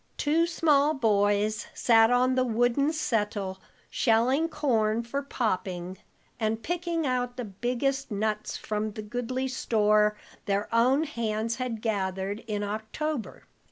[0.17, 3.59] Two small boys sat on the wooden settle
[3.91, 5.99] shelling corn for popping,
[6.39, 12.39] and picking out the biggest nuts from the goodly store their own hands had gathered
[12.47, 13.43] in October.